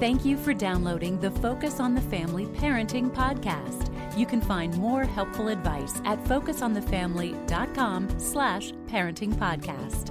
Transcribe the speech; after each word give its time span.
Thank 0.00 0.24
you 0.24 0.36
for 0.36 0.52
downloading 0.52 1.20
the 1.20 1.30
Focus 1.30 1.78
on 1.78 1.94
the 1.94 2.00
Family 2.00 2.46
Parenting 2.46 3.14
Podcast. 3.14 3.92
You 4.18 4.26
can 4.26 4.40
find 4.40 4.76
more 4.76 5.04
helpful 5.04 5.46
advice 5.46 6.00
at 6.04 6.22
focusonthefamily.com 6.24 8.18
slash 8.18 8.72
parenting 8.88 9.34
podcast. 9.34 10.10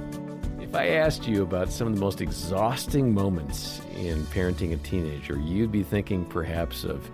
If 0.63 0.73
I 0.73 0.87
asked 0.87 1.27
you 1.27 1.43
about 1.43 1.69
some 1.69 1.87
of 1.87 1.95
the 1.95 1.99
most 1.99 2.21
exhausting 2.21 3.13
moments 3.13 3.81
in 3.97 4.23
parenting 4.27 4.73
a 4.73 4.77
teenager, 4.77 5.37
you'd 5.37 5.73
be 5.73 5.83
thinking 5.83 6.23
perhaps 6.25 6.85
of 6.85 7.11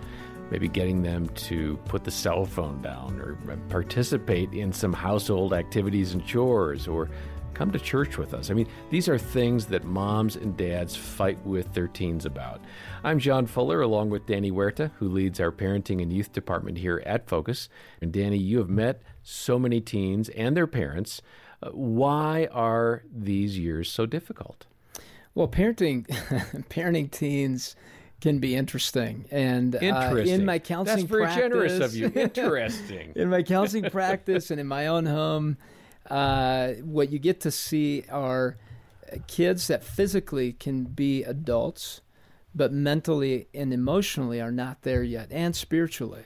maybe 0.52 0.68
getting 0.68 1.02
them 1.02 1.28
to 1.30 1.76
put 1.86 2.04
the 2.04 2.12
cell 2.12 2.46
phone 2.46 2.84
down 2.84 3.20
or 3.20 3.36
participate 3.70 4.54
in 4.54 4.72
some 4.72 4.94
household 4.94 5.54
activities 5.54 6.14
and 6.14 6.24
chores 6.24 6.88
or 6.88 7.10
come 7.54 7.72
to 7.72 7.80
church 7.80 8.18
with 8.18 8.34
us. 8.34 8.50
I 8.50 8.54
mean, 8.54 8.68
these 8.90 9.10
are 9.10 9.18
things 9.18 9.66
that 9.68 9.84
moms 9.84 10.36
and 10.36 10.56
dads 10.56 10.96
fight 10.96 11.44
with 11.46 11.74
their 11.74 11.88
teens 11.88 12.26
about. 12.26 12.62
I'm 13.04 13.20
John 13.20 13.46
Fuller, 13.46 13.82
along 13.82 14.10
with 14.10 14.26
Danny 14.26 14.50
Huerta, 14.50 14.92
who 15.00 15.10
leads 15.10 15.40
our 15.40 15.52
parenting 15.52 16.02
and 16.02 16.12
youth 16.12 16.32
department 16.32 16.78
here 16.78 17.04
at 17.06 17.28
Focus. 17.28 17.70
And 18.02 18.12
Danny, 18.12 18.38
you 18.38 18.58
have 18.60 18.70
met 18.70 19.02
so 19.24 19.60
many 19.60 19.82
teens 19.82 20.30
and 20.30 20.56
their 20.56 20.68
parents. 20.68 21.22
Uh, 21.62 21.70
why 21.72 22.48
are 22.52 23.04
these 23.14 23.58
years 23.58 23.92
so 23.92 24.06
difficult? 24.06 24.66
Well, 25.36 25.48
parenting, 25.48 26.08
parenting 26.70 27.12
teens 27.12 27.76
can 28.22 28.40
be 28.40 28.56
interesting. 28.56 29.26
And 29.32 29.76
interesting. 29.76 30.32
Uh, 30.32 30.36
in 30.36 30.46
my 30.46 30.60
counseling 30.60 30.98
That's 30.98 31.10
very 31.10 31.24
practice, 31.24 31.42
generous 31.42 31.80
of 31.80 31.96
you. 31.96 32.12
Interesting. 32.16 33.14
in 33.16 33.30
my 33.30 33.44
counseling 33.44 33.90
practice 33.90 34.52
and 34.52 34.60
in 34.60 34.68
my 34.68 34.88
own 34.88 35.06
home, 35.06 35.58
uh, 36.10 36.74
what 36.84 37.12
you 37.12 37.20
get 37.20 37.42
to 37.42 37.52
see 37.52 38.04
are 38.10 38.58
kids 39.28 39.68
that 39.68 39.84
physically 39.84 40.54
can 40.54 40.86
be 40.86 41.24
adults, 41.24 42.02
but 42.54 42.72
mentally 42.72 43.48
and 43.54 43.74
emotionally 43.74 44.42
are 44.42 44.52
not 44.52 44.82
there 44.82 45.04
yet, 45.04 45.32
and 45.32 45.56
spiritually. 45.56 46.24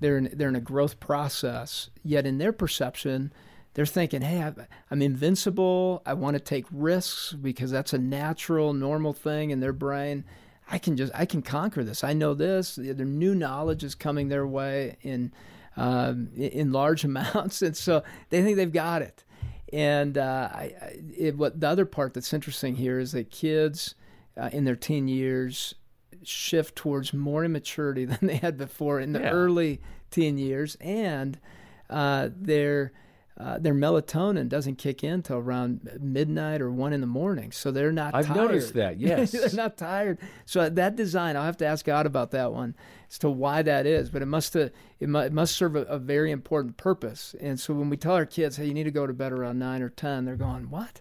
They're 0.00 0.18
in, 0.18 0.30
they're 0.32 0.48
in 0.48 0.56
a 0.56 0.60
growth 0.60 0.98
process, 0.98 1.90
yet 2.02 2.26
in 2.26 2.38
their 2.38 2.52
perception, 2.52 3.32
they're 3.74 3.86
thinking, 3.86 4.22
hey, 4.22 4.52
I'm 4.90 5.02
invincible. 5.02 6.02
I 6.04 6.14
want 6.14 6.34
to 6.34 6.40
take 6.40 6.66
risks 6.72 7.32
because 7.32 7.70
that's 7.70 7.92
a 7.92 7.98
natural, 7.98 8.72
normal 8.72 9.12
thing 9.12 9.50
in 9.50 9.60
their 9.60 9.72
brain. 9.72 10.24
I 10.68 10.78
can 10.78 10.96
just, 10.96 11.12
I 11.14 11.24
can 11.24 11.42
conquer 11.42 11.84
this. 11.84 12.02
I 12.02 12.12
know 12.12 12.34
this. 12.34 12.76
Their 12.76 13.06
new 13.06 13.34
knowledge 13.34 13.84
is 13.84 13.94
coming 13.94 14.28
their 14.28 14.46
way 14.46 14.96
in 15.02 15.32
um, 15.80 16.28
in 16.36 16.72
large 16.72 17.04
amounts, 17.10 17.62
and 17.62 17.76
so 17.76 18.02
they 18.28 18.42
think 18.42 18.56
they've 18.56 18.72
got 18.72 19.02
it. 19.02 19.24
And 19.72 20.18
uh, 20.18 20.48
I, 20.52 20.74
it, 21.16 21.36
what 21.38 21.60
the 21.60 21.68
other 21.68 21.86
part 21.86 22.12
that's 22.14 22.32
interesting 22.32 22.74
here 22.76 22.98
is 22.98 23.12
that 23.12 23.30
kids 23.30 23.94
uh, 24.36 24.50
in 24.52 24.64
their 24.64 24.76
teen 24.76 25.06
years 25.08 25.74
shift 26.22 26.74
towards 26.76 27.12
more 27.14 27.44
immaturity 27.44 28.04
than 28.12 28.18
they 28.22 28.36
had 28.36 28.56
before 28.58 29.00
in 29.00 29.12
the 29.12 29.20
Yeah. 29.20 29.30
early 29.30 29.80
teen 30.10 30.38
years, 30.38 30.76
and 30.80 31.38
uh, 31.88 32.30
their 32.36 32.92
uh, 33.40 33.58
their 33.58 33.74
melatonin 33.74 34.48
doesn't 34.48 34.76
kick 34.76 35.02
in 35.02 35.22
till 35.22 35.38
around 35.38 35.98
midnight 36.00 36.60
or 36.60 36.70
one 36.70 36.92
in 36.92 37.00
the 37.00 37.06
morning, 37.06 37.50
so 37.52 37.70
they're 37.70 37.90
not. 37.92 38.12
Tired. 38.12 38.20
I've 38.20 38.26
tired. 38.26 38.36
noticed 38.36 38.74
that, 38.74 39.00
yes. 39.00 39.30
they're 39.32 39.48
not 39.54 39.76
tired. 39.78 40.18
So 40.44 40.68
that 40.68 40.96
design, 40.96 41.36
I'll 41.36 41.44
have 41.44 41.56
to 41.58 41.66
ask 41.66 41.84
God 41.86 42.04
about 42.06 42.32
that 42.32 42.52
one 42.52 42.74
as 43.10 43.18
to 43.20 43.30
why 43.30 43.62
that 43.62 43.86
is. 43.86 44.10
But 44.10 44.22
it 44.22 44.26
must 44.26 44.54
uh, 44.56 44.68
it, 44.98 45.08
mu- 45.08 45.20
it 45.20 45.32
must 45.32 45.56
serve 45.56 45.74
a, 45.76 45.82
a 45.82 45.98
very 45.98 46.30
important 46.30 46.76
purpose. 46.76 47.34
And 47.40 47.58
so 47.58 47.72
when 47.74 47.88
we 47.88 47.96
tell 47.96 48.12
our 48.14 48.26
kids, 48.26 48.56
"Hey, 48.58 48.66
you 48.66 48.74
need 48.74 48.84
to 48.84 48.90
go 48.90 49.06
to 49.06 49.12
bed 49.12 49.32
around 49.32 49.58
nine 49.58 49.80
or 49.82 49.88
10, 49.88 50.24
they're 50.26 50.36
going, 50.36 50.70
"What?" 50.70 51.00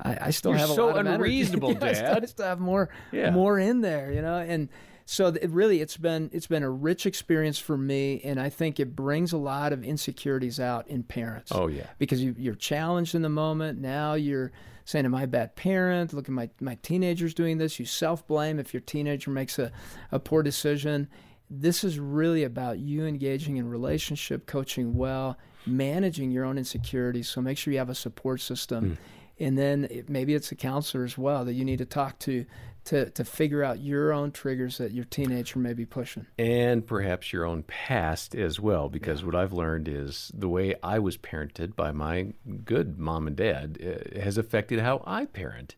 I, 0.00 0.18
I 0.26 0.30
still 0.30 0.50
You're 0.50 0.58
have 0.60 0.70
a 0.70 0.74
lot 0.74 0.90
of 0.98 1.06
energy. 1.06 1.14
unreasonable, 1.14 1.68
I 1.82 1.92
still- 1.92 2.14
Dad. 2.14 2.22
I 2.22 2.26
still 2.26 2.46
have 2.46 2.60
more 2.60 2.88
Yeah. 3.12 3.30
more 3.30 3.58
in 3.58 3.80
there, 3.82 4.10
you 4.10 4.22
know. 4.22 4.36
And 4.38 4.68
so 5.06 5.26
it 5.28 5.50
really 5.50 5.80
it's 5.80 5.96
been 5.96 6.30
it's 6.32 6.46
been 6.46 6.62
a 6.62 6.70
rich 6.70 7.04
experience 7.04 7.58
for 7.58 7.76
me, 7.76 8.20
and 8.24 8.40
I 8.40 8.48
think 8.48 8.80
it 8.80 8.96
brings 8.96 9.32
a 9.32 9.36
lot 9.36 9.72
of 9.72 9.84
insecurities 9.84 10.58
out 10.58 10.88
in 10.88 11.02
parents. 11.02 11.52
Oh, 11.54 11.66
yeah. 11.66 11.86
because 11.98 12.22
you, 12.22 12.34
you're 12.38 12.54
challenged 12.54 13.14
in 13.14 13.22
the 13.22 13.28
moment. 13.28 13.78
Now 13.78 14.14
you're 14.14 14.50
saying, 14.86 15.04
"Am 15.04 15.14
I 15.14 15.24
a 15.24 15.26
bad 15.26 15.56
parent? 15.56 16.14
Look 16.14 16.26
at 16.26 16.32
my 16.32 16.48
my 16.60 16.76
teenager's 16.76 17.34
doing 17.34 17.58
this." 17.58 17.78
You 17.78 17.84
self 17.84 18.26
blame 18.26 18.58
if 18.58 18.72
your 18.72 18.80
teenager 18.80 19.30
makes 19.30 19.58
a, 19.58 19.70
a 20.10 20.18
poor 20.18 20.42
decision. 20.42 21.08
This 21.50 21.84
is 21.84 21.98
really 21.98 22.44
about 22.44 22.78
you 22.78 23.04
engaging 23.04 23.58
in 23.58 23.68
relationship 23.68 24.46
coaching 24.46 24.94
well, 24.94 25.36
managing 25.66 26.30
your 26.30 26.46
own 26.46 26.56
insecurities. 26.56 27.28
So 27.28 27.42
make 27.42 27.58
sure 27.58 27.72
you 27.72 27.78
have 27.78 27.90
a 27.90 27.94
support 27.94 28.40
system. 28.40 28.92
Mm. 28.92 28.96
And 29.38 29.58
then 29.58 29.88
it, 29.90 30.08
maybe 30.08 30.34
it's 30.34 30.52
a 30.52 30.54
counselor 30.54 31.04
as 31.04 31.18
well 31.18 31.44
that 31.44 31.54
you 31.54 31.64
need 31.64 31.78
to 31.78 31.84
talk 31.84 32.18
to, 32.20 32.46
to 32.84 33.10
to 33.10 33.24
figure 33.24 33.64
out 33.64 33.80
your 33.80 34.12
own 34.12 34.30
triggers 34.30 34.78
that 34.78 34.92
your 34.92 35.04
teenager 35.06 35.58
may 35.58 35.72
be 35.72 35.86
pushing. 35.86 36.26
and 36.38 36.86
perhaps 36.86 37.32
your 37.32 37.46
own 37.46 37.62
past 37.62 38.34
as 38.34 38.60
well 38.60 38.88
because 38.90 39.24
what 39.24 39.34
i've 39.34 39.54
learned 39.54 39.88
is 39.88 40.30
the 40.34 40.48
way 40.48 40.74
i 40.82 40.98
was 40.98 41.16
parented 41.16 41.74
by 41.74 41.90
my 41.90 42.32
good 42.64 42.98
mom 42.98 43.26
and 43.26 43.36
dad 43.36 43.78
uh, 43.82 44.20
has 44.20 44.36
affected 44.38 44.80
how 44.80 45.02
i 45.06 45.24
parent. 45.24 45.74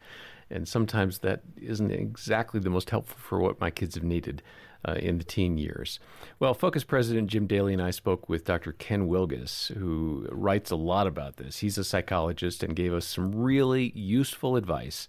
And 0.48 0.68
sometimes 0.68 1.18
that 1.20 1.42
isn't 1.60 1.90
exactly 1.90 2.60
the 2.60 2.70
most 2.70 2.90
helpful 2.90 3.18
for 3.18 3.40
what 3.40 3.60
my 3.60 3.70
kids 3.70 3.96
have 3.96 4.04
needed 4.04 4.42
uh, 4.86 4.94
in 4.94 5.18
the 5.18 5.24
teen 5.24 5.58
years. 5.58 5.98
Well, 6.38 6.54
Focus 6.54 6.84
President 6.84 7.28
Jim 7.28 7.46
Daly 7.46 7.72
and 7.72 7.82
I 7.82 7.90
spoke 7.90 8.28
with 8.28 8.44
Dr. 8.44 8.72
Ken 8.72 9.08
Wilgus, 9.08 9.74
who 9.76 10.26
writes 10.30 10.70
a 10.70 10.76
lot 10.76 11.06
about 11.06 11.36
this. 11.36 11.58
He's 11.58 11.78
a 11.78 11.84
psychologist 11.84 12.62
and 12.62 12.76
gave 12.76 12.92
us 12.92 13.06
some 13.06 13.34
really 13.34 13.92
useful 13.94 14.56
advice 14.56 15.08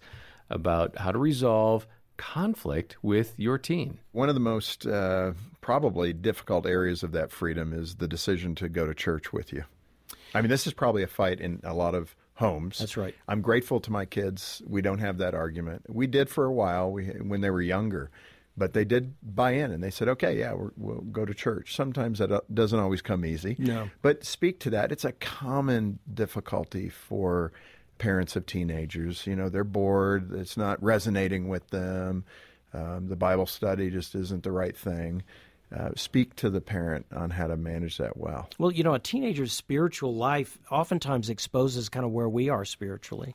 about 0.50 0.98
how 0.98 1.12
to 1.12 1.18
resolve 1.18 1.86
conflict 2.16 2.96
with 3.02 3.38
your 3.38 3.58
teen. 3.58 3.98
One 4.12 4.28
of 4.28 4.34
the 4.34 4.40
most 4.40 4.86
uh, 4.86 5.32
probably 5.60 6.12
difficult 6.12 6.66
areas 6.66 7.02
of 7.02 7.12
that 7.12 7.30
freedom 7.30 7.72
is 7.72 7.96
the 7.96 8.08
decision 8.08 8.54
to 8.56 8.68
go 8.68 8.86
to 8.86 8.94
church 8.94 9.32
with 9.32 9.52
you. 9.52 9.64
I 10.34 10.40
mean, 10.40 10.50
this 10.50 10.66
is 10.66 10.72
probably 10.72 11.02
a 11.02 11.06
fight 11.06 11.40
in 11.40 11.60
a 11.62 11.74
lot 11.74 11.94
of 11.94 12.16
homes. 12.34 12.78
That's 12.78 12.96
right. 12.96 13.14
I'm 13.28 13.40
grateful 13.40 13.80
to 13.80 13.92
my 13.92 14.04
kids. 14.04 14.62
We 14.66 14.82
don't 14.82 14.98
have 14.98 15.18
that 15.18 15.34
argument. 15.34 15.84
We 15.88 16.06
did 16.06 16.28
for 16.28 16.44
a 16.44 16.52
while 16.52 16.90
we, 16.90 17.06
when 17.06 17.40
they 17.40 17.50
were 17.50 17.62
younger, 17.62 18.10
but 18.58 18.72
they 18.72 18.84
did 18.84 19.14
buy 19.22 19.52
in 19.52 19.70
and 19.70 19.82
they 19.82 19.90
said, 19.90 20.08
okay, 20.08 20.38
yeah, 20.38 20.52
we're, 20.52 20.70
we'll 20.76 21.00
go 21.00 21.24
to 21.24 21.32
church. 21.32 21.74
Sometimes 21.74 22.18
that 22.18 22.32
uh, 22.32 22.40
doesn't 22.52 22.78
always 22.78 23.00
come 23.02 23.24
easy. 23.24 23.56
No. 23.58 23.88
But 24.02 24.24
speak 24.24 24.58
to 24.60 24.70
that. 24.70 24.92
It's 24.92 25.04
a 25.04 25.12
common 25.12 25.98
difficulty 26.12 26.88
for 26.88 27.52
parents 27.98 28.36
of 28.36 28.46
teenagers. 28.46 29.26
You 29.26 29.36
know, 29.36 29.48
they're 29.48 29.64
bored, 29.64 30.32
it's 30.34 30.56
not 30.56 30.82
resonating 30.82 31.48
with 31.48 31.68
them, 31.70 32.24
um, 32.74 33.08
the 33.08 33.16
Bible 33.16 33.46
study 33.46 33.90
just 33.90 34.14
isn't 34.14 34.42
the 34.42 34.52
right 34.52 34.76
thing. 34.76 35.22
Uh, 35.74 35.90
speak 35.96 36.34
to 36.36 36.48
the 36.48 36.62
parent 36.62 37.04
on 37.14 37.28
how 37.28 37.46
to 37.46 37.56
manage 37.56 37.98
that 37.98 38.16
well. 38.16 38.48
Well, 38.58 38.70
you 38.70 38.82
know, 38.82 38.94
a 38.94 38.98
teenager's 38.98 39.52
spiritual 39.52 40.14
life 40.14 40.58
oftentimes 40.70 41.28
exposes 41.28 41.90
kind 41.90 42.06
of 42.06 42.12
where 42.12 42.28
we 42.28 42.48
are 42.48 42.64
spiritually. 42.64 43.34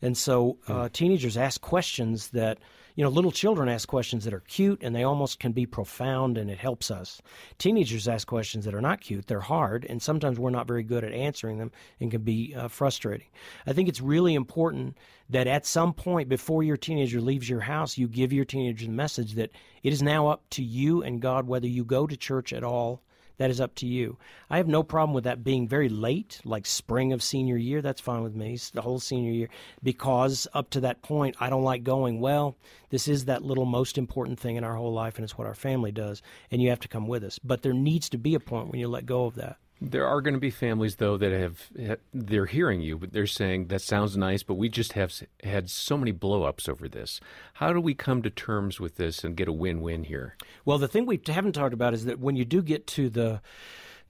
And 0.00 0.16
so 0.16 0.58
uh, 0.68 0.90
teenagers 0.92 1.36
ask 1.36 1.60
questions 1.60 2.28
that, 2.28 2.58
you 2.94 3.02
know, 3.02 3.10
little 3.10 3.32
children 3.32 3.68
ask 3.68 3.88
questions 3.88 4.24
that 4.24 4.34
are 4.34 4.40
cute 4.40 4.82
and 4.82 4.94
they 4.94 5.02
almost 5.02 5.40
can 5.40 5.52
be 5.52 5.66
profound 5.66 6.36
and 6.36 6.50
it 6.50 6.58
helps 6.58 6.90
us. 6.90 7.22
Teenagers 7.58 8.08
ask 8.08 8.26
questions 8.26 8.64
that 8.64 8.74
are 8.74 8.80
not 8.80 9.00
cute, 9.00 9.26
they're 9.26 9.40
hard, 9.40 9.86
and 9.88 10.02
sometimes 10.02 10.38
we're 10.38 10.50
not 10.50 10.66
very 10.66 10.82
good 10.82 11.04
at 11.04 11.12
answering 11.12 11.58
them 11.58 11.70
and 12.00 12.10
can 12.10 12.22
be 12.22 12.54
uh, 12.54 12.68
frustrating. 12.68 13.28
I 13.66 13.72
think 13.72 13.88
it's 13.88 14.00
really 14.00 14.34
important 14.34 14.98
that 15.30 15.46
at 15.46 15.66
some 15.66 15.92
point 15.94 16.28
before 16.28 16.62
your 16.62 16.76
teenager 16.76 17.20
leaves 17.20 17.48
your 17.48 17.60
house, 17.60 17.96
you 17.96 18.08
give 18.08 18.32
your 18.32 18.44
teenager 18.44 18.86
the 18.86 18.92
message 18.92 19.34
that 19.34 19.50
it 19.82 19.92
is 19.92 20.02
now 20.02 20.28
up 20.28 20.42
to 20.50 20.62
you 20.62 21.02
and 21.02 21.20
God 21.22 21.46
whether 21.46 21.66
you 21.66 21.84
go 21.84 22.06
to 22.06 22.16
church 22.16 22.52
at 22.52 22.64
all 22.64 23.02
that 23.42 23.50
is 23.50 23.60
up 23.60 23.74
to 23.74 23.88
you. 23.88 24.18
I 24.48 24.58
have 24.58 24.68
no 24.68 24.84
problem 24.84 25.14
with 25.14 25.24
that 25.24 25.42
being 25.42 25.66
very 25.66 25.88
late, 25.88 26.40
like 26.44 26.64
spring 26.64 27.12
of 27.12 27.24
senior 27.24 27.56
year. 27.56 27.82
That's 27.82 28.00
fine 28.00 28.22
with 28.22 28.36
me, 28.36 28.56
the 28.72 28.82
whole 28.82 29.00
senior 29.00 29.32
year, 29.32 29.48
because 29.82 30.46
up 30.54 30.70
to 30.70 30.80
that 30.82 31.02
point, 31.02 31.34
I 31.40 31.50
don't 31.50 31.64
like 31.64 31.82
going, 31.82 32.20
well, 32.20 32.56
this 32.90 33.08
is 33.08 33.24
that 33.24 33.42
little 33.42 33.64
most 33.64 33.98
important 33.98 34.38
thing 34.38 34.54
in 34.54 34.62
our 34.62 34.76
whole 34.76 34.92
life, 34.92 35.16
and 35.16 35.24
it's 35.24 35.36
what 35.36 35.48
our 35.48 35.56
family 35.56 35.90
does, 35.90 36.22
and 36.52 36.62
you 36.62 36.70
have 36.70 36.78
to 36.80 36.88
come 36.88 37.08
with 37.08 37.24
us. 37.24 37.40
But 37.40 37.62
there 37.62 37.72
needs 37.72 38.08
to 38.10 38.16
be 38.16 38.36
a 38.36 38.40
point 38.40 38.70
when 38.70 38.78
you 38.78 38.86
let 38.86 39.06
go 39.06 39.24
of 39.24 39.34
that. 39.34 39.56
There 39.84 40.06
are 40.06 40.20
going 40.20 40.34
to 40.34 40.40
be 40.40 40.50
families, 40.50 40.96
though, 40.96 41.16
that 41.16 41.32
have 41.32 41.98
they're 42.14 42.46
hearing 42.46 42.80
you, 42.80 42.96
but 42.96 43.12
they're 43.12 43.26
saying 43.26 43.66
that 43.66 43.82
sounds 43.82 44.16
nice, 44.16 44.44
but 44.44 44.54
we 44.54 44.68
just 44.68 44.92
have 44.92 45.12
had 45.42 45.68
so 45.68 45.98
many 45.98 46.12
blowups 46.12 46.68
over 46.68 46.88
this. 46.88 47.20
How 47.54 47.72
do 47.72 47.80
we 47.80 47.92
come 47.92 48.22
to 48.22 48.30
terms 48.30 48.78
with 48.78 48.94
this 48.94 49.24
and 49.24 49.36
get 49.36 49.48
a 49.48 49.52
win-win 49.52 50.04
here? 50.04 50.36
Well, 50.64 50.78
the 50.78 50.86
thing 50.86 51.04
we 51.04 51.20
haven't 51.26 51.52
talked 51.54 51.74
about 51.74 51.94
is 51.94 52.04
that 52.04 52.20
when 52.20 52.36
you 52.36 52.44
do 52.44 52.62
get 52.62 52.86
to 52.88 53.10
the 53.10 53.40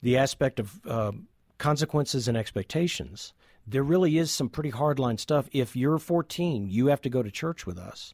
the 0.03 0.17
aspect 0.17 0.59
of 0.59 0.79
uh, 0.85 1.13
consequences 1.57 2.27
and 2.27 2.37
expectations, 2.37 3.33
there 3.65 3.83
really 3.83 4.17
is 4.17 4.31
some 4.31 4.49
pretty 4.49 4.71
hardline 4.71 5.19
stuff. 5.19 5.49
If 5.51 5.75
you're 5.75 5.97
14, 5.97 6.67
you 6.69 6.87
have 6.87 7.01
to 7.01 7.09
go 7.09 7.23
to 7.23 7.31
church 7.31 7.65
with 7.65 7.79
us. 7.79 8.13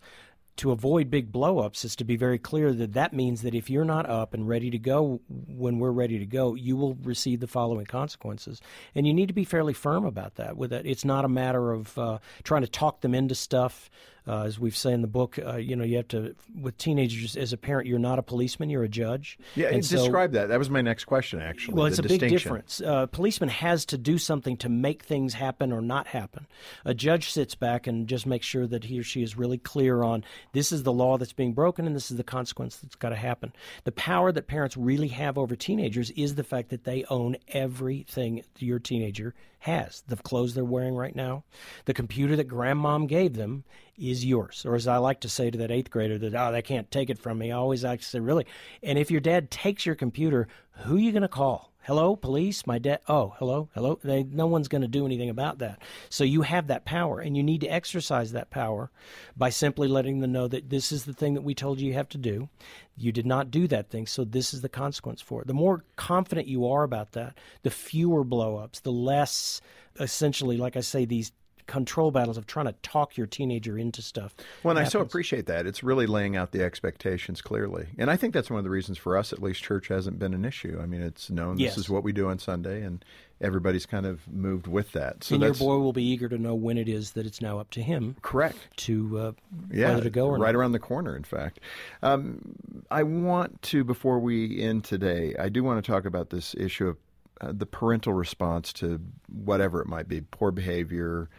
To 0.58 0.72
avoid 0.72 1.10
big 1.10 1.32
blowups 1.32 1.86
is 1.86 1.96
to 1.96 2.04
be 2.04 2.18
very 2.18 2.38
clear 2.38 2.74
that 2.74 2.92
that 2.92 3.14
means 3.14 3.44
that 3.44 3.56
if 3.56 3.70
you're 3.70 3.86
not 3.86 4.10
up 4.10 4.34
and 4.34 4.46
ready 4.46 4.70
to 4.72 4.78
go 4.78 5.22
when 5.30 5.80
we're 5.80 5.92
ready 5.92 6.20
to 6.20 6.26
go, 6.26 6.54
you 6.54 6.76
will 6.76 6.96
receive 6.96 7.40
the 7.40 7.48
following 7.48 7.86
consequences. 7.86 8.60
And 8.94 9.08
you 9.08 9.14
need 9.14 9.28
to 9.28 9.34
be 9.34 9.46
fairly 9.46 9.74
firm 9.74 10.04
about 10.04 10.36
that. 10.36 10.58
With 10.58 10.74
it, 10.74 10.86
it's 10.86 11.06
not 11.06 11.24
a 11.24 11.30
matter 11.30 11.72
of 11.72 11.98
uh, 11.98 12.20
trying 12.44 12.64
to 12.64 12.68
talk 12.68 13.00
them 13.00 13.16
into 13.16 13.36
stuff. 13.36 13.90
Uh, 14.28 14.44
as 14.44 14.60
we've 14.60 14.76
said 14.76 14.94
in 14.94 15.02
the 15.02 15.08
book, 15.08 15.40
uh, 15.44 15.56
you 15.56 15.76
know, 15.76 15.84
you 15.84 15.98
have 15.98 16.08
to 16.10 16.36
with 16.60 16.78
teenagers 16.78 17.36
as 17.36 17.54
a 17.54 17.58
parent, 17.58 17.88
you're 17.88 18.00
not 18.00 18.20
a 18.20 18.24
policeman, 18.24 18.70
you're 18.70 18.84
a 18.84 18.90
judge. 18.90 19.38
Yeah, 19.56 19.68
and 19.68 19.88
describe 19.88 20.32
so, 20.32 20.40
that. 20.40 20.50
That 20.50 20.60
was 20.60 20.70
my 20.70 20.82
next 20.82 21.06
question, 21.06 21.42
actually. 21.42 21.76
Well, 21.76 21.86
it's 21.86 22.00
a 22.00 22.04
big 22.04 22.22
difference. 22.22 22.82
Uh, 22.82 23.02
a 23.04 23.08
policeman 23.08 23.50
has 23.50 23.86
to 23.88 23.98
do 23.98 24.18
something 24.18 24.58
to 24.58 24.70
make 24.70 25.04
things 25.04 25.34
happen 25.34 25.72
or 25.72 25.82
not 25.82 26.08
happen. 26.08 26.48
A 26.86 26.94
judge 26.94 27.32
sits 27.32 27.56
back 27.56 27.88
and 27.88 28.08
just 28.08 28.26
makes 28.26 28.46
sure 28.46 28.68
that 28.68 28.84
he 28.84 29.00
or 29.00 29.04
she 29.04 29.24
is 29.24 29.38
really 29.38 29.58
clear 29.58 30.04
on 30.04 30.24
this 30.54 30.72
is 30.72 30.84
the 30.84 30.94
law 30.94 31.18
that's 31.18 31.34
being 31.34 31.54
broken 31.54 31.88
and 31.88 31.96
this 31.96 32.12
is 32.12 32.18
the 32.18 32.24
consequence 32.24 32.78
that's 32.78 32.96
got 32.96 33.10
to 33.10 33.16
happen. 33.16 33.54
The 33.84 33.92
power 33.92 34.32
that 34.32 34.48
parents 34.48 34.78
really 34.78 35.10
have 35.10 35.38
over 35.38 35.56
teenagers 35.56 36.12
is 36.12 36.36
the 36.36 36.44
fact 36.44 36.70
that 36.70 36.84
they 36.84 37.06
own 37.10 37.38
everything 37.50 38.44
your 38.58 38.80
teenager 38.80 39.34
has. 39.60 40.04
The 40.08 40.16
clothes 40.16 40.54
they're 40.54 40.64
wearing 40.64 40.96
right 40.96 41.16
now, 41.16 41.44
the 41.86 41.94
computer 41.94 42.36
that 42.36 42.48
grandmom 42.48 43.08
gave 43.08 43.34
them 43.34 43.64
is 43.98 44.26
yours. 44.26 44.66
Or 44.66 44.76
as 44.76 44.88
I 44.88 44.98
like 44.98 45.22
to 45.22 45.30
say 45.30 45.52
to 45.52 45.58
that 45.60 45.72
eighth 45.72 45.90
grader 45.90 46.18
that, 46.18 46.36
oh, 46.36 46.52
they 46.52 46.62
can't 46.62 46.90
take 46.92 47.10
it 47.10 47.20
from 47.20 47.38
me. 47.38 47.52
I 47.52 47.58
always 47.58 47.84
like 47.84 48.00
to 48.02 48.06
say, 48.06 48.20
really. 48.20 48.46
And 48.82 48.98
if 48.98 49.12
your 49.12 49.22
dad 49.22 49.52
takes 49.52 49.86
your 49.86 49.96
computer, 49.96 50.48
who 50.72 50.96
are 50.96 51.00
you 51.00 51.12
going 51.12 51.24
to 51.24 51.28
call? 51.28 51.69
Hello, 51.84 52.16
police. 52.16 52.68
My 52.68 52.78
dad. 52.78 53.00
Oh, 53.08 53.34
hello, 53.40 53.70
hello. 53.74 54.00
They, 54.04 54.24
no 54.24 54.48
one's 54.48 54.68
going 54.68 54.82
to 54.82 54.88
do 54.88 55.06
anything 55.06 55.30
about 55.30 55.60
that. 55.60 55.82
So 56.10 56.24
you 56.24 56.42
have 56.42 56.68
that 56.68 56.86
power, 56.86 57.20
and 57.20 57.36
you 57.36 57.42
need 57.42 57.62
to 57.62 57.68
exercise 57.68 58.32
that 58.34 58.50
power 58.50 58.92
by 59.36 59.50
simply 59.50 59.88
letting 59.88 60.20
them 60.20 60.32
know 60.32 60.48
that 60.50 60.70
this 60.70 60.92
is 60.92 61.06
the 61.06 61.14
thing 61.14 61.34
that 61.34 61.42
we 61.42 61.56
told 61.56 61.80
you 61.80 61.88
you 61.88 61.94
have 61.94 62.10
to 62.10 62.18
do. 62.18 62.50
You 62.98 63.12
did 63.12 63.26
not 63.26 63.50
do 63.50 63.68
that 63.70 63.90
thing, 63.90 64.08
so 64.08 64.24
this 64.24 64.54
is 64.54 64.62
the 64.62 64.70
consequence 64.70 65.22
for 65.22 65.42
it. 65.42 65.48
The 65.48 65.54
more 65.54 65.86
confident 65.96 66.48
you 66.48 66.68
are 66.68 66.84
about 66.84 67.14
that, 67.14 67.38
the 67.64 67.72
fewer 67.72 68.26
blowups, 68.26 68.82
the 68.82 68.92
less 68.92 69.62
essentially, 70.00 70.58
like 70.58 70.76
I 70.76 70.82
say, 70.82 71.06
these 71.06 71.32
control 71.70 72.12
battles 72.12 72.38
of 72.38 72.48
trying 72.48 72.66
to 72.66 72.74
talk 72.82 73.16
your 73.16 73.28
teenager 73.28 73.78
into 73.78 74.02
stuff. 74.02 74.36
Well, 74.64 74.76
and 74.76 74.86
I 74.86 74.90
so 74.90 75.00
appreciate 75.00 75.46
that. 75.46 75.68
It's 75.68 75.84
really 75.84 76.08
laying 76.08 76.36
out 76.36 76.52
the 76.52 76.64
expectations 76.64 77.42
clearly. 77.42 77.88
And 77.98 78.10
I 78.10 78.18
think 78.18 78.34
that's 78.34 78.50
one 78.50 78.58
of 78.58 78.64
the 78.64 78.70
reasons 78.70 78.98
for 78.98 79.16
us, 79.16 79.32
at 79.32 79.42
least, 79.42 79.64
church 79.64 79.88
hasn't 79.88 80.20
been 80.20 80.34
an 80.34 80.44
issue. 80.44 80.80
I 80.82 80.88
mean, 80.88 81.02
it's 81.02 81.30
known 81.30 81.60
yes. 81.60 81.76
this 81.76 81.86
is 81.86 81.90
what 81.90 82.04
we 82.04 82.12
do 82.12 82.28
on 82.28 82.40
Sunday, 82.40 82.82
and 82.82 83.06
everybody's 83.40 83.86
kind 83.86 84.06
of 84.06 84.28
moved 84.28 84.68
with 84.68 84.92
that. 84.94 85.24
So 85.24 85.36
and 85.36 85.44
your 85.44 85.54
boy 85.54 85.78
will 85.78 85.94
be 85.94 86.04
eager 86.04 86.28
to 86.28 86.38
know 86.38 86.56
when 86.56 86.78
it 86.78 86.90
is 86.90 87.12
that 87.12 87.26
it's 87.26 87.40
now 87.40 87.60
up 87.60 87.70
to 87.72 87.82
him. 87.82 88.16
Correct. 88.22 88.58
To 88.78 89.20
uh, 89.20 89.32
yeah, 89.72 89.90
whether 89.90 90.04
to 90.04 90.10
go 90.10 90.28
or 90.28 90.38
right 90.38 90.54
not. 90.54 90.56
around 90.56 90.72
the 90.72 90.80
corner. 90.80 91.16
In 91.16 91.24
fact, 91.24 91.60
um, 92.02 92.56
I 92.90 93.04
want 93.04 93.62
to 93.64 93.84
before 93.84 94.20
we 94.20 94.60
end 94.62 94.84
today, 94.84 95.36
I 95.38 95.50
do 95.50 95.64
want 95.64 95.84
to 95.84 95.92
talk 95.92 96.06
about 96.06 96.32
this 96.32 96.56
issue 96.56 96.88
of 96.88 96.98
uh, 97.42 97.54
the 97.56 97.66
parental 97.66 98.14
response 98.14 98.74
to 98.74 99.00
whatever 99.30 99.82
it 99.82 99.88
might 99.88 100.08
be, 100.08 100.22
poor 100.22 100.52
behavior, 100.52 101.30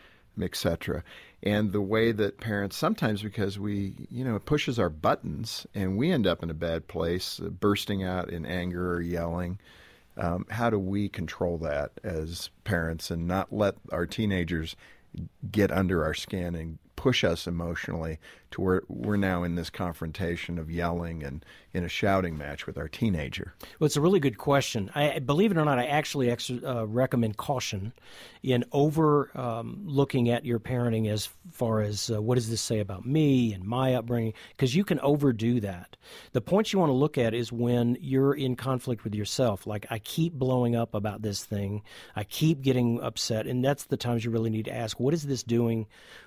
etc. 0.43 1.03
And 1.43 1.73
the 1.73 1.81
way 1.81 2.13
that 2.13 2.41
parents 2.41 2.77
sometimes 2.77 3.23
because 3.23 3.59
we, 3.59 3.95
you 4.11 4.25
know, 4.25 4.37
it 4.37 4.45
pushes 4.45 4.79
our 4.79 4.91
buttons 4.91 5.67
and 5.75 5.97
we 5.97 6.11
end 6.11 6.27
up 6.27 6.43
in 6.43 6.51
a 6.51 6.55
bad 6.55 6.89
place, 6.89 7.41
uh, 7.41 7.49
bursting 7.49 8.03
out 8.03 8.29
in 8.31 8.45
anger 8.45 8.95
or 8.95 9.01
yelling. 9.01 9.59
Um, 10.17 10.45
how 10.51 10.69
do 10.71 10.79
we 10.79 11.09
control 11.09 11.57
that 11.59 11.93
as 12.05 12.51
parents 12.65 13.11
and 13.11 13.27
not 13.27 13.53
let 13.53 13.77
our 13.91 14.07
teenagers 14.07 14.77
get 15.51 15.71
under 15.71 16.05
our 16.05 16.15
skin 16.15 16.55
and 16.55 16.79
push 16.97 17.25
us 17.25 17.47
emotionally 17.47 18.19
to 18.53 18.61
where 18.61 18.83
we're 18.89 19.17
now 19.17 19.43
in 19.43 19.55
this 19.55 19.71
confrontation 19.71 20.59
of 20.59 20.71
yelling 20.71 21.23
and 21.23 21.45
in 21.73 21.85
a 21.85 21.89
shouting 21.89 22.37
match 22.37 22.67
with 22.67 22.77
our 22.77 22.89
teenager? 22.89 23.55
Well, 23.79 23.87
it's 23.87 23.97
a 23.97 24.01
really 24.01 24.21
good 24.21 24.39
question. 24.39 24.91
I 24.95 25.21
believe 25.21 25.53
it 25.53 25.57
or 25.57 25.65
not, 25.65 25.79
I 25.79 25.87
actually 25.87 26.31
ex- 26.31 26.51
uh, 26.51 26.87
recommend 26.87 27.37
caution 27.37 27.93
in 28.43 28.65
over 28.73 29.31
um, 29.39 29.83
looking 29.85 30.31
at 30.31 30.45
your 30.45 30.59
parenting 30.59 31.09
as 31.09 31.29
far 31.53 31.81
as 31.81 32.11
uh, 32.11 32.21
what 32.21 32.35
does 32.35 32.51
this 32.51 32.61
say 32.61 32.81
about 32.81 33.07
me 33.07 33.53
and 33.53 33.65
my 33.65 33.95
upbringing, 33.95 34.33
because 34.51 34.75
you 34.75 34.85
can 34.85 34.99
overdo 35.01 35.61
that. 35.61 35.97
The 36.33 36.41
point 36.41 36.73
you 36.73 36.79
want 36.79 36.91
to 36.91 36.95
look 36.95 37.19
at 37.19 37.35
is 37.35 37.53
when 37.53 37.97
you're 38.01 38.35
in 38.35 38.57
conflict 38.57 39.05
with 39.05 39.15
yourself. 39.15 39.67
Like 39.67 39.87
I 39.91 39.99
keep 40.01 40.33
blowing 40.33 40.75
up 40.75 40.95
about 40.95 41.23
this 41.23 41.45
thing, 41.45 41.83
I 42.17 42.25
keep 42.25 42.63
getting 42.63 43.01
upset, 43.01 43.47
and 43.47 43.65
that's 43.65 43.85
the 43.85 43.97
times 43.97 44.25
you 44.25 44.31
really 44.31 44.51
need 44.51 44.65
to 44.65 44.75
ask, 44.75 44.99
what 44.99 45.15
is 45.15 45.25
this 45.25 45.43
doing 45.43 45.87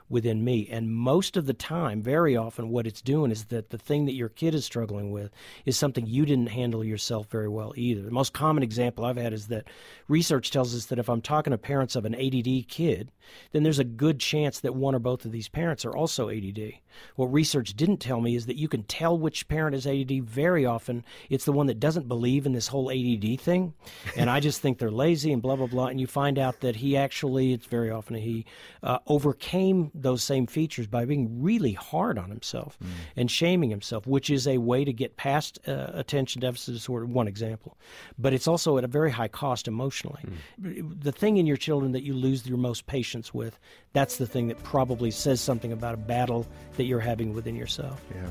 within 0.10 0.44
me? 0.44 0.70
And 0.72 0.94
most 0.94 1.36
of 1.36 1.48
the 1.48 1.54
time, 1.54 2.02
very 2.02 2.13
often, 2.14 2.70
what 2.70 2.88
it's 2.88 3.02
doing 3.02 3.32
is 3.32 3.46
that 3.46 3.70
the 3.70 3.78
thing 3.78 4.06
that 4.06 4.14
your 4.14 4.30
kid 4.30 4.56
is 4.56 4.66
struggling 4.66 5.12
with 5.12 5.32
is 5.66 5.78
something 5.78 6.06
you 6.06 6.26
didn't 6.26 6.48
handle 6.48 6.84
yourself 6.84 7.28
very 7.30 7.50
well 7.50 7.74
either. 7.76 8.02
The 8.02 8.12
most 8.12 8.34
common 8.34 8.64
example 8.64 9.06
I've 9.06 9.18
had 9.18 9.34
is 9.34 9.48
that 9.48 9.68
research 10.08 10.52
tells 10.52 10.76
us 10.76 10.86
that 10.88 11.00
if 11.00 11.10
I'm 11.10 11.22
talking 11.22 11.52
to 11.52 11.58
parents 11.58 11.96
of 11.96 12.06
an 12.06 12.16
ADD 12.16 12.68
kid, 12.68 13.12
then 13.52 13.64
there's 13.64 13.80
a 13.80 13.84
good 13.84 14.20
chance 14.20 14.60
that 14.60 14.76
one 14.76 14.96
or 14.96 15.00
both 15.00 15.26
of 15.26 15.32
these 15.32 15.48
parents 15.48 15.86
are 15.86 15.96
also 15.96 16.30
ADD. 16.30 16.74
What 17.16 17.34
research 17.34 17.74
didn't 17.76 17.98
tell 17.98 18.22
me 18.22 18.36
is 18.36 18.46
that 18.46 18.58
you 18.58 18.68
can 18.68 18.84
tell 18.84 19.18
which 19.18 19.48
parent 19.48 19.76
is 19.76 19.88
ADD 19.88 20.24
very 20.24 20.66
often. 20.66 21.04
It's 21.30 21.46
the 21.46 21.52
one 21.52 21.68
that 21.68 21.80
doesn't 21.80 22.08
believe 22.08 22.46
in 22.46 22.54
this 22.54 22.68
whole 22.68 22.92
ADD 22.92 23.40
thing, 23.40 23.74
and 24.16 24.30
I 24.30 24.40
just 24.40 24.62
think 24.62 24.78
they're 24.78 24.92
lazy 24.92 25.34
and 25.34 25.42
blah 25.42 25.56
blah 25.56 25.68
blah. 25.68 25.88
And 25.88 26.00
you 26.00 26.08
find 26.08 26.38
out 26.38 26.60
that 26.60 26.76
he 26.78 26.96
actually, 26.96 27.54
it's 27.54 27.66
very 27.66 27.90
often 27.90 28.16
he 28.16 28.46
uh, 28.84 29.00
overcame 29.08 29.92
those 29.96 30.24
same 30.24 30.46
features 30.46 30.88
by 30.88 31.06
being 31.06 31.42
really 31.42 31.74
hard 31.74 32.03
on 32.18 32.30
himself 32.30 32.78
mm. 32.84 32.88
and 33.16 33.30
shaming 33.30 33.70
himself, 33.70 34.06
which 34.06 34.30
is 34.30 34.48
a 34.48 34.58
way 34.58 34.84
to 34.86 34.94
get 34.94 35.18
past 35.18 35.60
uh, 35.68 35.92
attention 35.94 36.42
deficit 36.42 36.74
disorder. 36.74 37.06
One 37.06 37.28
example, 37.28 37.78
but 38.18 38.34
it's 38.34 38.48
also 38.48 38.78
at 38.78 38.84
a 38.84 38.88
very 38.88 39.12
high 39.12 39.28
cost 39.28 39.68
emotionally. 39.68 40.22
Mm. 40.62 41.04
The 41.04 41.12
thing 41.12 41.38
in 41.38 41.46
your 41.46 41.58
children 41.58 41.92
that 41.94 42.04
you 42.04 42.14
lose 42.14 42.46
your 42.46 42.58
most 42.58 42.86
patience 42.88 43.34
with, 43.34 43.60
that's 43.94 44.18
the 44.18 44.28
thing 44.28 44.48
that 44.48 44.62
probably 44.64 45.12
says 45.12 45.42
something 45.42 45.72
about 45.72 45.94
a 45.94 45.98
battle 45.98 46.48
that 46.78 46.84
you're 46.84 47.00
having 47.00 47.34
within 47.34 47.56
yourself. 47.56 48.02
Yeah. 48.14 48.30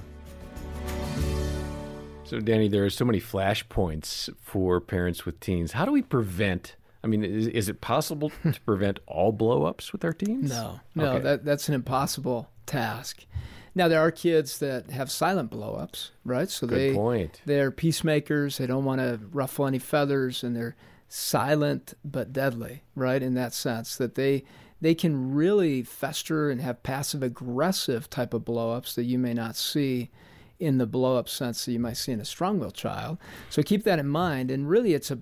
So, 2.33 2.41
Danny, 2.41 2.67
there 2.67 2.83
are 2.85 2.91
so 2.91 3.05
many 3.05 3.21
flashpoints 3.21 4.31
for 4.41 4.81
parents 4.81 5.27
with 5.27 5.39
teens. 5.41 5.73
How 5.73 5.85
do 5.85 5.93
we 5.93 6.01
prevent? 6.01 6.77
I 7.05 7.07
mean, 7.07 7.25
is, 7.25 7.47
is 7.47 7.69
it 7.69 7.83
possible 7.83 8.33
to 8.51 8.61
prevent 8.63 9.01
all 9.07 9.35
blowups 9.35 9.93
with 9.93 10.03
our 10.03 10.15
teens? 10.15 10.49
No, 10.49 10.81
no, 10.95 11.13
okay. 11.13 11.23
that, 11.25 11.45
that's 11.45 11.69
an 11.69 11.75
impossible 11.75 12.49
task. 12.67 13.27
Now 13.75 13.89
there 13.89 14.01
are 14.01 14.11
kids 14.11 14.59
that 14.59 14.91
have 14.91 15.11
silent 15.11 15.51
blowups, 15.51 16.11
right? 16.25 16.49
So 16.51 16.67
Good 16.67 16.79
they 16.79 16.95
point. 16.95 17.41
they're 17.47 17.71
peacemakers. 17.71 18.59
They 18.59 18.67
don't 18.67 18.85
want 18.85 19.01
to 19.01 19.21
ruffle 19.33 19.67
any 19.67 19.79
feathers, 19.79 20.43
and 20.43 20.55
they're 20.55 20.77
silent 21.09 21.95
but 22.05 22.33
deadly, 22.33 22.83
right? 22.95 23.23
In 23.23 23.35
that 23.35 23.55
sense 23.55 23.97
that 23.97 24.15
they 24.15 24.45
they 24.81 24.95
can 24.95 25.33
really 25.33 25.83
fester 25.83 26.51
and 26.51 26.61
have 26.61 26.83
passive 26.83 27.23
aggressive 27.23 28.11
type 28.11 28.35
of 28.35 28.43
blowups 28.43 28.95
that 28.95 29.05
you 29.05 29.17
may 29.19 29.33
not 29.33 29.55
see 29.57 30.11
in 30.59 30.79
the 30.79 30.87
blowup 30.87 31.29
sense 31.29 31.65
that 31.65 31.73
you 31.73 31.79
might 31.79 31.97
see 31.97 32.13
in 32.13 32.21
a 32.21 32.25
strong-willed 32.25 32.75
child. 32.75 33.19
So 33.49 33.63
keep 33.63 33.85
that 33.85 33.99
in 33.99 34.09
mind. 34.09 34.51
And 34.51 34.69
really, 34.69 34.93
it's 34.95 35.11
a 35.11 35.19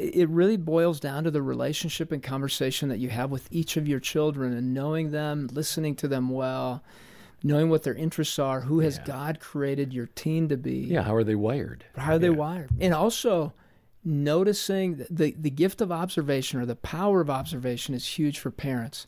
it 0.00 0.28
really 0.28 0.56
boils 0.56 1.00
down 1.00 1.24
to 1.24 1.30
the 1.30 1.42
relationship 1.42 2.12
and 2.12 2.22
conversation 2.22 2.88
that 2.88 2.98
you 2.98 3.08
have 3.10 3.30
with 3.30 3.48
each 3.50 3.76
of 3.76 3.86
your 3.86 4.00
children 4.00 4.52
and 4.52 4.72
knowing 4.72 5.10
them, 5.10 5.48
listening 5.52 5.94
to 5.96 6.08
them 6.08 6.30
well, 6.30 6.82
knowing 7.42 7.70
what 7.70 7.82
their 7.82 7.94
interests 7.94 8.38
are, 8.38 8.62
who 8.62 8.80
has 8.80 8.96
yeah. 8.98 9.04
God 9.04 9.40
created 9.40 9.92
your 9.92 10.06
teen 10.06 10.48
to 10.48 10.56
be. 10.56 10.78
Yeah, 10.78 11.02
how 11.02 11.14
are 11.14 11.24
they 11.24 11.34
wired? 11.34 11.84
How 11.96 12.14
are 12.14 12.18
they 12.18 12.30
wired? 12.30 12.70
And 12.80 12.94
also 12.94 13.52
noticing 14.04 15.04
the, 15.10 15.34
the 15.38 15.50
gift 15.50 15.80
of 15.80 15.92
observation 15.92 16.60
or 16.60 16.66
the 16.66 16.76
power 16.76 17.20
of 17.20 17.30
observation 17.30 17.94
is 17.94 18.06
huge 18.06 18.38
for 18.38 18.50
parents. 18.50 19.06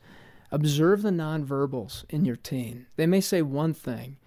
Observe 0.50 1.02
the 1.02 1.10
nonverbals 1.10 2.04
in 2.10 2.24
your 2.24 2.36
teen. 2.36 2.86
They 2.96 3.06
may 3.06 3.20
say 3.20 3.40
one 3.40 3.72
thing, 3.72 4.18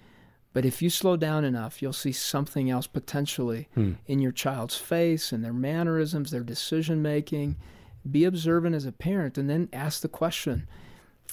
but 0.56 0.64
if 0.64 0.82
you 0.82 0.90
slow 0.90 1.18
down 1.18 1.44
enough, 1.44 1.82
you'll 1.82 1.92
see 1.92 2.14
something 2.14 2.70
else 2.70 2.88
potentially 2.88 3.68
hmm. 3.74 3.96
in 4.08 4.20
your 4.20 4.32
child's 4.32 4.78
face 4.78 5.34
and 5.34 5.44
their 5.44 5.52
mannerisms, 5.52 6.32
their 6.32 6.44
decision 6.44 7.02
making. 7.02 7.58
Be 8.10 8.24
observant 8.24 8.74
as 8.74 8.86
a 8.86 8.94
parent 8.94 9.38
and 9.38 9.50
then 9.50 9.68
ask 9.74 10.02
the 10.02 10.08
question 10.08 10.66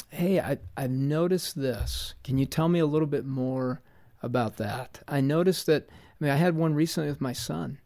Hey, 0.09 0.41
I, 0.41 0.59
I've 0.77 0.91
noticed 0.91 1.55
this. 1.55 2.15
Can 2.25 2.37
you 2.37 2.47
tell 2.47 2.69
me 2.69 2.81
a 2.81 2.87
little 2.87 3.07
bit 3.07 3.25
more 3.25 3.81
about 4.23 4.57
that? 4.57 5.01
I 5.07 5.21
noticed 5.21 5.67
that, 5.67 5.87
I 5.89 6.25
mean, 6.25 6.33
I 6.33 6.37
had 6.37 6.57
one 6.57 6.75
recently 6.75 7.09
with 7.09 7.21
my 7.21 7.33
son 7.33 7.79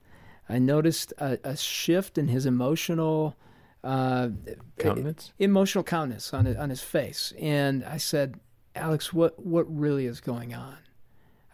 I 0.48 0.58
noticed 0.58 1.12
a, 1.18 1.38
a 1.44 1.56
shift 1.56 2.18
in 2.18 2.28
his 2.28 2.46
emotional 2.46 3.36
uh, 3.82 4.30
countenance, 4.78 5.32
emotional 5.38 5.84
countenance 5.84 6.32
on 6.32 6.46
his, 6.46 6.56
on 6.56 6.70
his 6.70 6.82
face, 6.82 7.32
and 7.38 7.84
I 7.84 7.96
said, 7.98 8.38
"Alex, 8.74 9.12
what 9.12 9.44
what 9.44 9.64
really 9.68 10.06
is 10.06 10.20
going 10.20 10.54
on? 10.54 10.76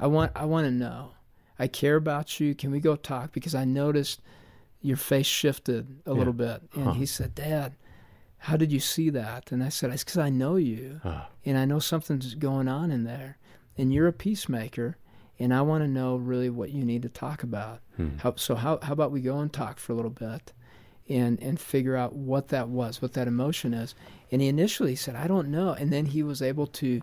I 0.03 0.07
want 0.09 0.33
I 0.35 0.45
want 0.45 0.67
to 0.67 0.71
know. 0.71 1.13
I 1.59 1.69
care 1.69 1.97
about 1.97 2.41
you. 2.41 2.55
Can 2.55 2.71
we 2.71 2.81
go 2.81 2.97
talk? 2.97 3.33
Because 3.33 3.55
I 3.55 3.65
noticed 3.65 4.21
your 4.81 4.97
face 4.97 5.27
shifted 5.27 6.01
a 6.07 6.11
yeah. 6.11 6.17
little 6.17 6.33
bit." 6.33 6.63
And 6.75 6.85
huh. 6.85 6.93
he 6.93 7.07
said, 7.07 7.35
"Dad." 7.35 7.75
How 8.47 8.57
did 8.57 8.73
you 8.73 8.81
see 8.81 9.09
that? 9.11 9.53
And 9.53 9.63
I 9.63 9.69
said, 9.69 9.93
It's 9.93 10.03
because 10.03 10.19
I 10.19 10.29
know 10.29 10.57
you, 10.57 10.99
huh. 11.05 11.27
and 11.45 11.57
I 11.57 11.65
know 11.65 11.79
something's 11.79 12.35
going 12.35 12.67
on 12.67 12.91
in 12.91 13.05
there, 13.05 13.39
and 13.79 13.95
you're 13.95 14.09
a 14.09 14.13
peacemaker, 14.13 14.97
and 15.39 15.55
I 15.55 15.63
want 15.63 15.85
to 15.85 15.89
know 15.89 16.17
really 16.17 16.51
what 16.51 16.71
you 16.71 16.85
need 16.85 17.03
to 17.03 17.09
talk 17.09 17.45
about. 17.45 17.83
Hmm. 17.97 18.17
How, 18.19 18.35
so 18.35 18.57
how 18.57 18.81
how 18.83 18.95
about 18.95 19.13
we 19.13 19.21
go 19.21 19.39
and 19.39 19.53
talk 19.53 19.79
for 19.79 19.93
a 19.93 19.95
little 19.95 20.11
bit, 20.11 20.53
and 21.09 21.41
and 21.41 21.61
figure 21.61 21.97
out 21.97 22.15
what 22.15 22.49
that 22.49 22.69
was, 22.69 23.01
what 23.01 23.13
that 23.13 23.29
emotion 23.29 23.75
is. 23.75 23.95
And 24.33 24.43
he 24.43 24.49
initially 24.49 24.97
said, 24.97 25.15
I 25.15 25.29
don't 25.29 25.49
know, 25.49 25.71
and 25.75 25.93
then 25.93 26.07
he 26.07 26.25
was 26.25 26.43
able 26.43 26.67
to 26.67 27.01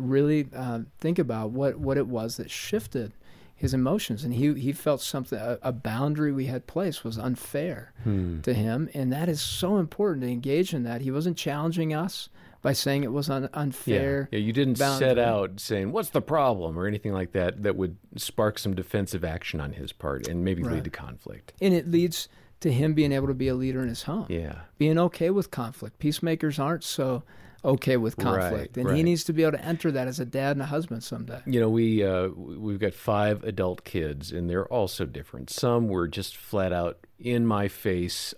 really 0.00 0.48
uh, 0.54 0.80
think 0.98 1.18
about 1.18 1.50
what, 1.50 1.76
what 1.78 1.96
it 1.96 2.06
was 2.06 2.36
that 2.38 2.50
shifted 2.50 3.12
his 3.54 3.74
emotions. 3.74 4.24
And 4.24 4.32
he, 4.34 4.54
he 4.54 4.72
felt 4.72 5.00
something, 5.02 5.38
a, 5.38 5.58
a 5.62 5.72
boundary 5.72 6.32
we 6.32 6.46
had 6.46 6.66
placed 6.66 7.04
was 7.04 7.18
unfair 7.18 7.92
Hmm. 8.04 8.40
to 8.40 8.54
him. 8.54 8.88
And 8.94 9.12
that 9.12 9.28
is 9.28 9.40
so 9.40 9.76
important 9.78 10.22
to 10.24 10.30
engage 10.30 10.72
in 10.72 10.82
that. 10.84 11.02
He 11.02 11.10
wasn't 11.10 11.36
challenging 11.36 11.92
us 11.92 12.30
by 12.62 12.72
saying 12.72 13.04
it 13.04 13.12
was 13.12 13.28
un- 13.30 13.48
unfair. 13.54 14.28
Yeah. 14.32 14.38
yeah, 14.38 14.44
you 14.46 14.52
didn't 14.52 14.76
set 14.76 15.18
out 15.18 15.60
saying 15.60 15.92
what's 15.92 16.10
the 16.10 16.20
problem 16.22 16.78
or 16.78 16.86
anything 16.86 17.12
like 17.12 17.32
that 17.32 17.62
that 17.62 17.76
would 17.76 17.96
spark 18.16 18.58
some 18.58 18.74
defensive 18.74 19.24
action 19.24 19.60
on 19.60 19.72
his 19.74 19.92
part 19.92 20.26
and 20.26 20.44
maybe 20.44 20.62
lead 20.62 20.84
to 20.84 20.90
conflict. 20.90 21.52
And 21.60 21.72
it 21.74 21.90
leads 21.90 22.28
to 22.60 22.70
him 22.70 22.92
being 22.92 23.12
able 23.12 23.26
to 23.28 23.34
be 23.34 23.48
a 23.48 23.54
leader 23.54 23.82
in 23.82 23.88
his 23.88 24.02
home. 24.02 24.26
Yeah. 24.28 24.60
being 24.78 24.98
okay 24.98 25.30
with 25.30 25.50
conflict. 25.50 25.98
Peacemakers 25.98 26.58
aren't 26.58 26.84
so 26.84 27.22
okay 27.64 27.96
with 27.96 28.16
conflict, 28.16 28.76
and 28.76 28.96
he 28.96 29.02
needs 29.02 29.24
to 29.24 29.32
be 29.32 29.42
able 29.42 29.52
to 29.52 29.64
enter 29.64 29.90
that 29.90 30.08
as 30.08 30.20
a 30.20 30.24
dad 30.24 30.52
and 30.52 30.62
a 30.62 30.66
husband 30.66 31.02
someday. 31.02 31.40
You 31.46 31.60
know, 31.60 31.68
we 31.68 32.04
uh, 32.04 32.28
we've 32.28 32.78
got 32.78 32.94
five 32.94 33.44
adult 33.44 33.84
kids, 33.84 34.32
and 34.32 34.48
they're 34.48 34.66
all 34.66 34.88
so 34.88 35.04
different. 35.04 35.50
Some 35.50 35.88
were 35.88 36.08
just 36.08 36.36
flat 36.36 36.72
out 36.72 37.06
in 37.18 37.46
my 37.46 37.68
face, 37.68 38.34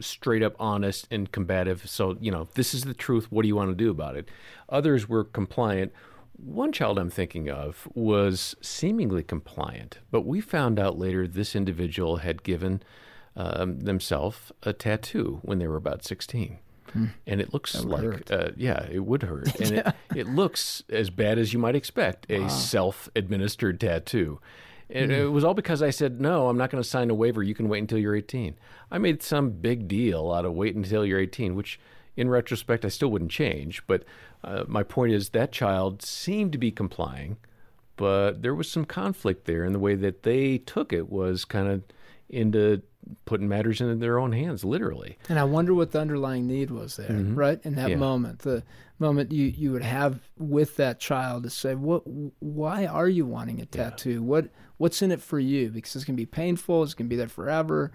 straight 0.00 0.42
up 0.42 0.54
honest 0.58 1.06
and 1.10 1.30
combative. 1.30 1.88
So 1.88 2.16
you 2.20 2.30
know, 2.30 2.48
this 2.54 2.74
is 2.74 2.82
the 2.82 2.94
truth. 2.94 3.30
What 3.30 3.42
do 3.42 3.48
you 3.48 3.56
want 3.56 3.70
to 3.70 3.76
do 3.76 3.90
about 3.90 4.16
it? 4.16 4.28
Others 4.68 5.08
were 5.08 5.24
compliant. 5.24 5.92
One 6.36 6.72
child 6.72 6.98
I'm 6.98 7.10
thinking 7.10 7.48
of 7.48 7.88
was 7.94 8.56
seemingly 8.60 9.22
compliant, 9.22 10.00
but 10.10 10.22
we 10.22 10.40
found 10.40 10.80
out 10.80 10.98
later 10.98 11.28
this 11.28 11.54
individual 11.54 12.16
had 12.16 12.42
given 12.42 12.82
um, 13.36 13.80
themselves 13.80 14.52
a 14.62 14.72
tattoo 14.72 15.40
when 15.42 15.58
they 15.58 15.68
were 15.68 15.76
about 15.76 16.04
16. 16.04 16.58
And 17.26 17.40
it 17.40 17.52
looks 17.52 17.74
like, 17.84 18.30
uh, 18.30 18.50
yeah, 18.56 18.86
it 18.90 19.00
would 19.00 19.22
hurt. 19.22 19.48
And 19.60 19.72
it, 19.72 19.86
it 20.14 20.28
looks 20.28 20.82
as 20.88 21.10
bad 21.10 21.38
as 21.38 21.52
you 21.52 21.58
might 21.58 21.74
expect 21.74 22.30
a 22.30 22.48
self 22.48 23.08
administered 23.16 23.80
tattoo. 23.80 24.40
And 24.90 25.10
it 25.10 25.26
was 25.32 25.44
all 25.44 25.54
because 25.54 25.82
I 25.82 25.90
said, 25.90 26.20
no, 26.20 26.48
I'm 26.48 26.58
not 26.58 26.70
going 26.70 26.82
to 26.82 26.88
sign 26.88 27.10
a 27.10 27.14
waiver. 27.14 27.42
You 27.42 27.54
can 27.54 27.68
wait 27.68 27.80
until 27.80 27.98
you're 27.98 28.14
18. 28.14 28.54
I 28.90 28.98
made 28.98 29.22
some 29.22 29.50
big 29.50 29.88
deal 29.88 30.30
out 30.30 30.44
of 30.44 30.52
wait 30.52 30.76
until 30.76 31.04
you're 31.04 31.18
18, 31.18 31.54
which 31.54 31.80
in 32.16 32.28
retrospect, 32.28 32.84
I 32.84 32.88
still 32.88 33.10
wouldn't 33.10 33.30
change. 33.30 33.84
But 33.86 34.04
uh, 34.42 34.64
my 34.68 34.82
point 34.82 35.12
is 35.12 35.30
that 35.30 35.52
child 35.52 36.02
seemed 36.02 36.52
to 36.52 36.58
be 36.58 36.70
complying, 36.70 37.38
but 37.96 38.42
there 38.42 38.54
was 38.54 38.70
some 38.70 38.84
conflict 38.84 39.46
there. 39.46 39.64
And 39.64 39.74
the 39.74 39.80
way 39.80 39.94
that 39.94 40.22
they 40.22 40.58
took 40.58 40.92
it 40.92 41.10
was 41.10 41.44
kind 41.44 41.68
of 41.68 41.82
into 42.28 42.82
putting 43.26 43.48
matters 43.48 43.80
into 43.80 43.96
their 43.96 44.18
own 44.18 44.32
hands, 44.32 44.64
literally. 44.64 45.18
And 45.28 45.38
I 45.38 45.44
wonder 45.44 45.74
what 45.74 45.92
the 45.92 46.00
underlying 46.00 46.46
need 46.46 46.70
was 46.70 46.96
there, 46.96 47.10
mm-hmm. 47.10 47.34
right? 47.34 47.60
In 47.62 47.74
that 47.74 47.90
Yeah. 47.90 47.96
moment, 47.96 48.40
the 48.40 48.62
moment 48.98 49.32
you, 49.32 49.46
you 49.46 49.72
would 49.72 49.82
have 49.82 50.20
with 50.38 50.76
that 50.76 51.00
child 51.00 51.42
to 51.42 51.50
say, 51.50 51.74
"What? 51.74 52.02
Why 52.40 52.86
are 52.86 53.08
you 53.08 53.26
wanting 53.26 53.60
a 53.60 53.66
tattoo? 53.66 54.22
What 54.22 54.48
What's 54.76 55.02
in 55.02 55.12
it 55.12 55.20
for 55.20 55.38
you? 55.38 55.68
Because 55.70 55.94
it's 55.94 56.04
going 56.04 56.16
to 56.16 56.20
be 56.20 56.26
painful. 56.26 56.82
It's 56.82 56.94
going 56.94 57.06
to 57.06 57.10
be 57.10 57.16
there 57.16 57.28
forever." 57.28 57.92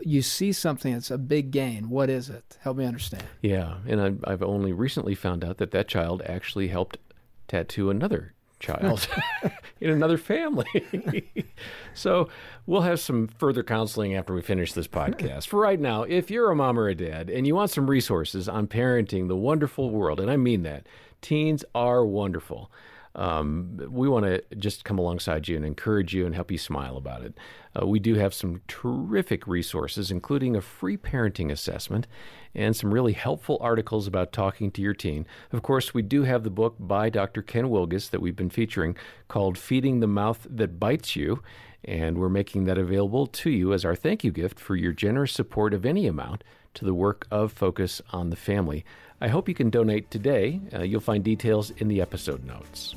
You 0.00 0.22
see 0.22 0.52
something 0.52 0.94
that's 0.94 1.12
a 1.12 1.18
big 1.18 1.52
gain. 1.52 1.88
What 1.88 2.10
is 2.10 2.28
it? 2.28 2.58
Help 2.62 2.78
me 2.78 2.84
understand. 2.86 3.22
Yeah, 3.40 3.76
and 3.86 4.00
I've, 4.00 4.24
I've 4.26 4.42
only 4.42 4.72
recently 4.72 5.14
found 5.14 5.44
out 5.44 5.58
that 5.58 5.70
that 5.70 5.86
child 5.86 6.22
actually 6.26 6.68
helped 6.68 6.98
tattoo 7.46 7.88
another 7.88 8.32
child 8.62 9.06
in 9.80 9.90
another 9.90 10.16
family. 10.16 11.28
so 11.94 12.28
we'll 12.66 12.82
have 12.82 13.00
some 13.00 13.26
further 13.26 13.62
counseling 13.62 14.14
after 14.14 14.32
we 14.32 14.40
finish 14.40 14.72
this 14.72 14.88
podcast. 14.88 15.48
For 15.48 15.60
right 15.60 15.80
now, 15.80 16.04
if 16.04 16.30
you're 16.30 16.50
a 16.50 16.56
mom 16.56 16.78
or 16.78 16.88
a 16.88 16.94
dad 16.94 17.28
and 17.28 17.46
you 17.46 17.54
want 17.54 17.70
some 17.70 17.90
resources 17.90 18.48
on 18.48 18.68
parenting 18.68 19.28
the 19.28 19.36
wonderful 19.36 19.90
world, 19.90 20.20
and 20.20 20.30
I 20.30 20.36
mean 20.36 20.62
that, 20.62 20.86
teens 21.20 21.64
are 21.74 22.06
wonderful. 22.06 22.70
Um, 23.14 23.78
we 23.90 24.08
want 24.08 24.24
to 24.24 24.42
just 24.56 24.84
come 24.84 24.98
alongside 24.98 25.48
you 25.48 25.56
and 25.56 25.64
encourage 25.64 26.14
you 26.14 26.24
and 26.24 26.34
help 26.34 26.50
you 26.50 26.58
smile 26.58 26.96
about 26.96 27.22
it. 27.22 27.36
Uh, 27.80 27.86
we 27.86 27.98
do 27.98 28.14
have 28.14 28.32
some 28.32 28.62
terrific 28.68 29.46
resources, 29.46 30.10
including 30.10 30.56
a 30.56 30.60
free 30.60 30.96
parenting 30.96 31.50
assessment 31.50 32.06
and 32.54 32.74
some 32.76 32.92
really 32.92 33.12
helpful 33.12 33.58
articles 33.60 34.06
about 34.06 34.32
talking 34.32 34.70
to 34.70 34.82
your 34.82 34.94
teen. 34.94 35.26
Of 35.52 35.62
course, 35.62 35.94
we 35.94 36.02
do 36.02 36.22
have 36.24 36.42
the 36.42 36.50
book 36.50 36.76
by 36.78 37.10
Dr. 37.10 37.42
Ken 37.42 37.66
Wilgus 37.66 38.10
that 38.10 38.20
we've 38.20 38.36
been 38.36 38.50
featuring 38.50 38.96
called 39.28 39.58
Feeding 39.58 40.00
the 40.00 40.06
Mouth 40.06 40.46
That 40.48 40.78
Bites 40.78 41.16
You. 41.16 41.42
And 41.84 42.18
we're 42.18 42.28
making 42.28 42.64
that 42.64 42.78
available 42.78 43.26
to 43.26 43.50
you 43.50 43.72
as 43.72 43.84
our 43.84 43.96
thank 43.96 44.22
you 44.22 44.30
gift 44.30 44.60
for 44.60 44.76
your 44.76 44.92
generous 44.92 45.32
support 45.32 45.74
of 45.74 45.84
any 45.84 46.06
amount 46.06 46.44
to 46.74 46.84
the 46.84 46.94
work 46.94 47.26
of 47.30 47.52
Focus 47.52 48.00
on 48.10 48.30
the 48.30 48.36
Family. 48.36 48.84
I 49.20 49.28
hope 49.28 49.48
you 49.48 49.54
can 49.54 49.70
donate 49.70 50.10
today. 50.10 50.60
Uh, 50.72 50.82
you'll 50.82 51.00
find 51.00 51.22
details 51.24 51.70
in 51.70 51.88
the 51.88 52.00
episode 52.00 52.44
notes. 52.44 52.94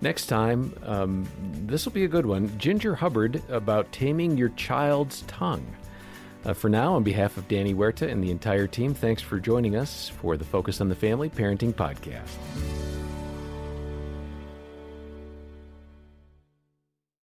Next 0.00 0.26
time, 0.26 0.74
um, 0.84 1.26
this 1.66 1.84
will 1.84 1.92
be 1.92 2.04
a 2.04 2.08
good 2.08 2.26
one 2.26 2.56
Ginger 2.58 2.94
Hubbard 2.94 3.42
about 3.48 3.90
taming 3.90 4.36
your 4.36 4.50
child's 4.50 5.22
tongue. 5.22 5.66
Uh, 6.44 6.54
for 6.54 6.68
now, 6.68 6.94
on 6.94 7.02
behalf 7.02 7.36
of 7.36 7.48
Danny 7.48 7.74
Huerta 7.74 8.08
and 8.08 8.22
the 8.22 8.30
entire 8.30 8.68
team, 8.68 8.94
thanks 8.94 9.20
for 9.20 9.40
joining 9.40 9.74
us 9.74 10.08
for 10.08 10.36
the 10.36 10.44
Focus 10.44 10.80
on 10.80 10.88
the 10.88 10.94
Family 10.94 11.28
Parenting 11.28 11.74
Podcast. 11.74 12.77